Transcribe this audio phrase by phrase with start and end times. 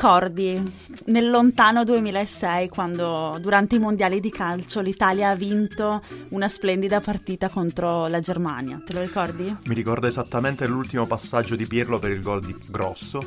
[0.00, 0.72] ricordi
[1.06, 7.50] nel lontano 2006 quando durante i mondiali di calcio l'Italia ha vinto una splendida partita
[7.50, 8.82] contro la Germania?
[8.82, 9.54] Te lo ricordi?
[9.66, 13.20] Mi ricordo esattamente l'ultimo passaggio di Pirlo per il gol di Grosso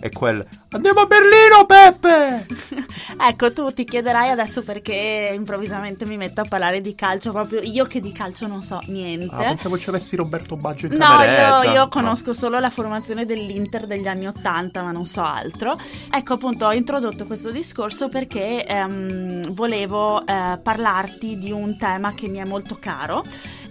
[0.00, 2.46] è quel Andiamo a Berlino, Peppe!
[3.28, 7.84] ecco, tu ti chiederai adesso perché improvvisamente mi metto a parlare di calcio, proprio io
[7.84, 9.34] che di calcio non so niente.
[9.34, 12.32] Ah, pensavo ci avessi Roberto Baggio in No, io, io, conosco no.
[12.32, 15.76] solo la formazione dell'Inter degli anni Ottanta, ma non so altro.
[16.10, 22.28] Ecco, appunto, ho introdotto questo discorso perché ehm, volevo eh, parlarti di un tema che
[22.28, 23.22] mi è molto caro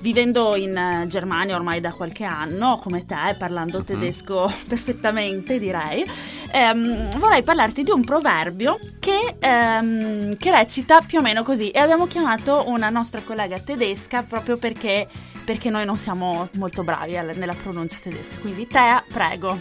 [0.02, 3.84] vivendo in eh, Germania ormai da qualche anno, come te, parlando uh-huh.
[3.84, 6.04] tedesco perfettamente direi,
[6.52, 11.80] ehm, vorrei parlarti di un proverbio che, ehm, che recita più o meno così e
[11.80, 15.08] abbiamo chiamato una nostra collega tedesca proprio perché
[15.44, 18.36] perché noi non siamo molto bravi nella pronuncia tedesca.
[18.40, 19.58] Quindi Tea, prego.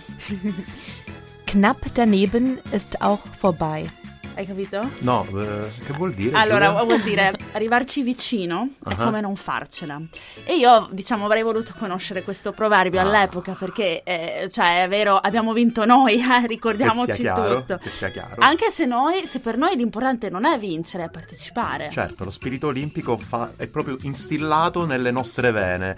[1.46, 3.99] Knapp daneben ist auch vorbei.
[4.40, 4.80] Hai capito?
[5.00, 6.34] No, eh, che vuol dire?
[6.34, 6.84] Allora, Giulia?
[6.84, 8.92] vuol dire arrivarci vicino uh-huh.
[8.92, 10.00] è come non farcela.
[10.44, 13.02] E io, diciamo, avrei voluto conoscere questo proverbio ah.
[13.02, 17.76] all'epoca perché, eh, cioè, è vero, abbiamo vinto noi, eh, ricordiamoci chiaro, tutto.
[17.82, 18.36] Che sia chiaro.
[18.38, 21.90] Anche se noi, se per noi l'importante non è vincere, è partecipare.
[21.90, 25.94] Certo, lo spirito olimpico fa, è proprio instillato nelle nostre vene.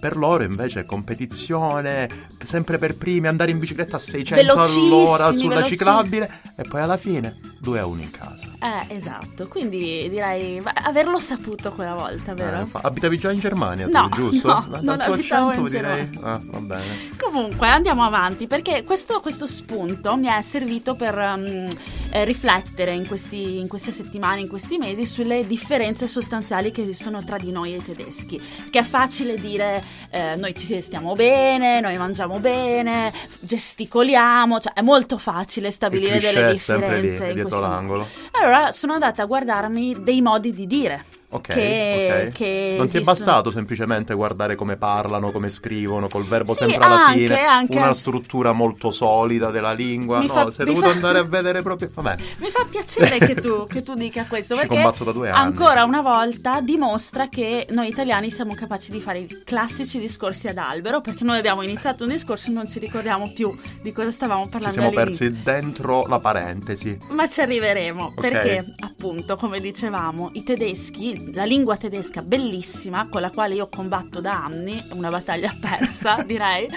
[0.00, 2.08] Per loro invece è competizione,
[2.42, 7.38] sempre per primi, andare in bicicletta a 600 all'ora sulla ciclabile e poi alla fine
[7.66, 8.46] 2 a 1 in casa.
[8.60, 12.60] Eh, esatto, quindi direi averlo saputo quella volta, vero?
[12.60, 14.46] Eh, fa- abitavi già in Germania, no, tu, giusto?
[14.46, 16.10] No, Ma non abitavo in direi...
[16.22, 16.84] Ah, va bene.
[17.18, 21.66] Comunque, andiamo avanti, perché questo, questo spunto mi è servito per um,
[22.12, 27.24] eh, riflettere in, questi, in, queste settimane, in questi mesi, sulle differenze sostanziali che esistono
[27.24, 28.40] tra di noi e i tedeschi.
[28.70, 34.82] Che è facile dire eh, noi ci stiamo bene, noi mangiamo bene, gesticoliamo, cioè è
[34.82, 37.26] molto facile stabilire delle differenze.
[37.26, 38.06] Lì, dietro l'angolo.
[38.32, 42.32] Allora sono andata a guardarmi dei modi di dire Ok, che, okay.
[42.32, 42.86] che non esistono.
[42.86, 47.18] ti è bastato semplicemente guardare come parlano, come scrivono, col verbo sì, sempre alla anche,
[47.18, 47.76] fine, anche.
[47.76, 50.20] una struttura molto solida della lingua.
[50.20, 50.92] Mi no, fa, sei dovuto fa...
[50.92, 51.90] andare a vedere proprio.
[51.92, 52.16] Vabbè.
[52.38, 55.46] Mi fa piacere che, tu, che tu dica questo Ci perché combatto da due anni.
[55.46, 60.58] ancora una volta dimostra che noi italiani siamo capaci di fare i classici discorsi ad
[60.58, 64.42] albero perché noi abbiamo iniziato un discorso e non ci ricordiamo più di cosa stavamo
[64.48, 64.68] parlando.
[64.68, 66.98] Ci siamo persi dentro la parentesi.
[67.10, 68.30] Ma ci arriveremo okay.
[68.30, 74.20] perché appunto, come dicevamo, i tedeschi, la lingua tedesca bellissima, con la quale io combatto
[74.20, 76.68] da anni, una battaglia persa direi,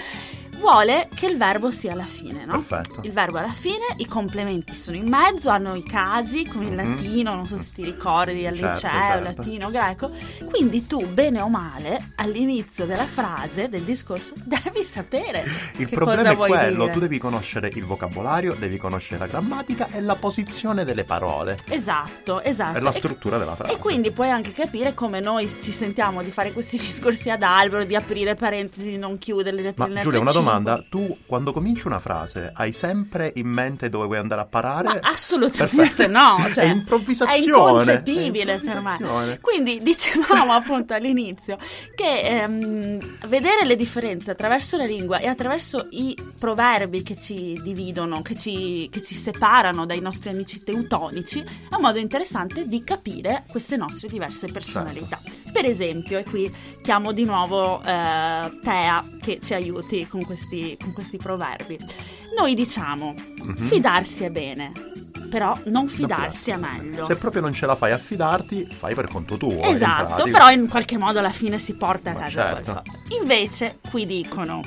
[0.60, 2.62] vuole che il verbo sia alla fine, no?
[2.62, 3.00] Perfetto.
[3.02, 6.94] Il verbo alla fine, i complementi sono in mezzo, hanno i casi come il mm-hmm.
[6.94, 9.24] latino, non so se ti ricordi al certo, liceo, certo.
[9.24, 10.10] latino, greco.
[10.48, 15.44] Quindi tu, bene o male, all'inizio della frase, del discorso, devi sapere
[15.76, 16.92] il problema è quello, dire.
[16.92, 21.58] tu devi conoscere il vocabolario, devi conoscere la grammatica e la posizione delle parole.
[21.68, 22.76] Esatto, esatto.
[22.76, 23.72] E la struttura della frase.
[23.72, 27.84] E quindi puoi anche capire come noi ci sentiamo di fare questi discorsi ad albero,
[27.84, 30.49] di aprire parentesi, di non chiuderli, di Ma aprirne Giulia, una cinque.
[30.50, 35.00] Domanda, tu quando cominci una frase hai sempre in mente dove vuoi andare a parare?
[35.00, 37.36] Ma assolutamente no, cioè, è improvvisazione.
[37.36, 39.38] È inconcepibile è per me.
[39.40, 41.58] Quindi dicevamo appunto all'inizio
[41.94, 48.22] che ehm, vedere le differenze attraverso la lingua e attraverso i proverbi che ci dividono,
[48.22, 53.44] che ci, che ci separano dai nostri amici teutonici, è un modo interessante di capire
[53.48, 55.20] queste nostre diverse personalità.
[55.60, 56.50] Per esempio, e qui
[56.82, 61.76] chiamo di nuovo eh, Tea che ci aiuti con questi, con questi proverbi.
[62.38, 63.66] Noi diciamo Mhm.
[63.68, 64.72] fidarsi è bene,
[65.28, 67.04] però non fidarsi è meglio.
[67.04, 69.52] Se proprio non ce la fai a fidarti, fai per conto tuo.
[69.52, 70.30] in Esatto, pratica.
[70.30, 72.72] però in qualche modo alla fine si porta a casa certo.
[72.72, 72.82] qualcosa.
[73.20, 74.62] Invece qui dicono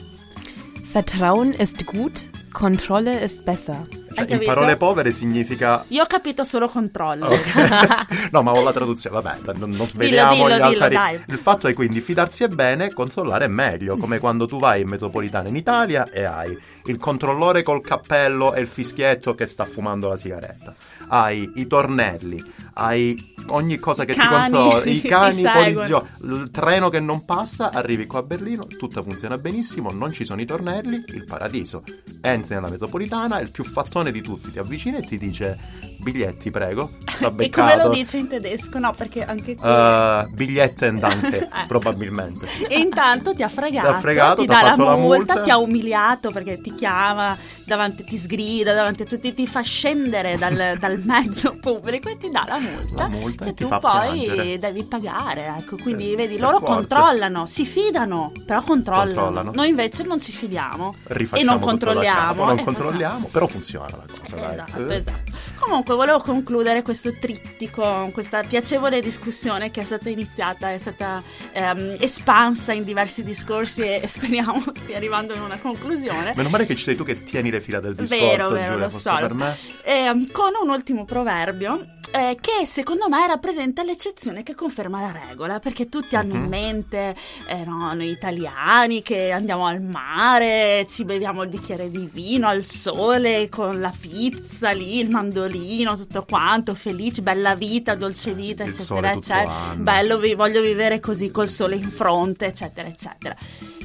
[0.92, 3.88] Vertrauen ist gut, Kontrolle ist besser.
[4.14, 7.28] Cioè, in parole povere significa io ho capito solo controllo.
[7.28, 8.30] Ok.
[8.32, 10.96] no, ma ho la traduzione, vabbè, non, non sveliamo dillo, gli dillo, altari.
[10.96, 11.24] dai.
[11.28, 14.90] Il fatto è quindi fidarsi è bene, controllare è meglio, come quando tu vai in
[14.90, 20.08] metropolitana in Italia e hai il controllore col cappello e il fischietto che sta fumando
[20.08, 20.74] la sigaretta.
[21.08, 22.42] Hai i tornelli,
[22.74, 27.26] hai ogni cosa che Cani ti controlla, i ti cani poliziotti, il treno che non
[27.26, 31.84] passa, arrivi qua a Berlino, tutto funziona benissimo, non ci sono i tornelli, il paradiso.
[32.22, 35.60] Entri nella metropolitana, il più fattone di tutti ti avvicina e ti dice
[36.00, 36.90] biglietti prego,
[37.38, 38.80] e come lo dice in tedesco?
[38.80, 39.68] No, perché anche qui...
[39.70, 41.68] Uh, biglietten danke, Ecco.
[41.68, 42.48] probabilmente.
[42.68, 45.42] E intanto ti ha fregato, Ti ha fregato, ti t'ha dà la multa, multa.
[45.44, 50.38] ti ha umiliato perché ti chiama, davanti, ti sgrida davanti a tutti, ti fa scendere
[50.38, 53.08] dal, dal mezzo pubblico e ti dà la multa.
[53.08, 53.46] Multa.
[53.46, 54.58] che tu poi piangere.
[54.58, 55.56] devi pagare.
[55.60, 56.74] Ecco, quindi Eh, vedi, loro forza.
[56.76, 59.14] controllano, si fidano, però controllano.
[59.14, 59.52] Controllano.
[59.54, 62.20] Noi invece non ci fidiamo Rifacciamo e non controlliamo.
[62.34, 64.54] capo, non Eh, controlliamo, però funziona la cosa, dai.
[64.54, 65.32] Esatto, esatto.
[65.66, 71.22] Comunque volevo concludere questo trittico, questa piacevole discussione che è stata iniziata, è stata
[71.54, 76.34] ehm, espansa in diversi discorsi e, e speriamo stia arrivando in una conclusione.
[76.36, 78.86] Meno male che ci sei tu che tieni le fila del discorso, Vero, vero, Giulia,
[78.86, 79.56] lo so, per me.
[79.84, 85.60] Ehm, con un ultimo proverbio eh, che secondo me rappresenta l'eccezione che conferma la regola,
[85.60, 86.48] perché tutti hanno in Mhm.
[86.50, 87.16] mente
[87.48, 92.64] eh, no, noi italiani che andiamo al mare, ci beviamo il bicchiere di vino al
[92.64, 95.52] sole con la pizza lì, il mandolino,
[95.98, 99.76] tutto quanto, felici, bella vita, dolce vita, Il eccetera, eccetera.
[99.76, 103.36] Bello, vi- voglio vivere così col sole in fronte, eccetera, eccetera.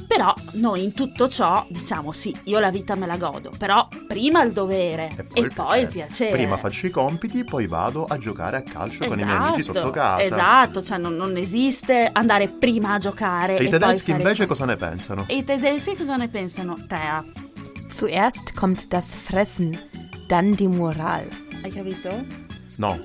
[0.07, 4.41] Però noi in tutto ciò diciamo sì, io la vita me la godo, però prima
[4.41, 6.31] il dovere e poi, il piacere.
[6.31, 9.79] Prima faccio i compiti, poi vado a giocare a calcio con i miei amici Esatto,
[9.79, 10.23] sotto casa.
[10.23, 13.57] Esatto, cioè non, non esiste andare prima a giocare.
[13.57, 15.25] E i e poi tedeschi invece cosa ne pensano?
[15.27, 16.73] E i tedeschi cosa ne pensano?
[16.87, 17.23] Tea,
[17.93, 19.77] Zuerst kommt das Fressen,
[20.27, 21.27] dann die Moral.
[21.61, 22.25] Hai capito?
[22.77, 22.97] No.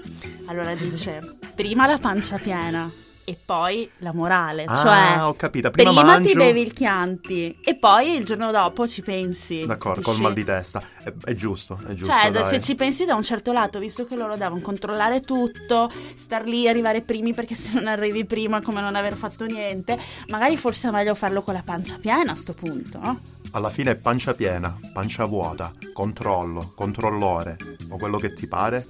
[0.46, 1.20] Allora dice,
[1.54, 2.90] prima la pancia piena
[3.24, 5.70] e poi la morale, Ah, cioè ho capito.
[5.70, 6.28] Prima, prima, mangio...
[6.28, 9.64] ti bevi il Chianti e poi il giorno dopo ci pensi.
[9.66, 10.82] D'accordo, col mal di testa.
[11.02, 12.12] È, è giusto, è giusto.
[12.12, 12.44] Cioè, dai.
[12.44, 16.68] se ci pensi da un certo lato, visto che loro devono controllare tutto, star lì,
[16.68, 19.98] arrivare primi, perché se non arrivi prima come non aver fatto niente,
[20.28, 23.20] magari forse è meglio farlo con la pancia piena a sto punto, no?
[23.52, 27.56] Alla fine pancia piena, pancia vuota, controllo, controllore
[27.90, 28.84] o quello che ti pare.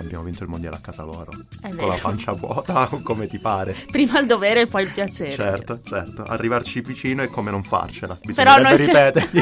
[0.00, 1.30] Abbiamo vinto il mondiale a casa loro.
[1.76, 3.76] Con la pancia vuota come ti pare.
[3.90, 5.30] Prima il dovere e poi il piacere.
[5.30, 6.24] Certo, certo.
[6.24, 8.18] Arrivarci vicino è come non farcela.
[8.20, 9.40] Se- ripetergli.